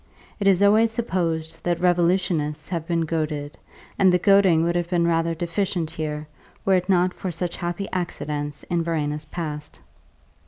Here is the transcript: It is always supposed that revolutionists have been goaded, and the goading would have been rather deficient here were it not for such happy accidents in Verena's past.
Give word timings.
It 0.39 0.47
is 0.47 0.63
always 0.63 0.89
supposed 0.89 1.63
that 1.63 1.79
revolutionists 1.79 2.69
have 2.69 2.87
been 2.87 3.01
goaded, 3.01 3.55
and 3.99 4.11
the 4.11 4.17
goading 4.17 4.63
would 4.63 4.75
have 4.75 4.89
been 4.89 5.05
rather 5.07 5.35
deficient 5.35 5.91
here 5.91 6.27
were 6.65 6.73
it 6.73 6.89
not 6.89 7.13
for 7.13 7.29
such 7.29 7.57
happy 7.57 7.87
accidents 7.93 8.63
in 8.63 8.81
Verena's 8.83 9.25
past. 9.25 9.79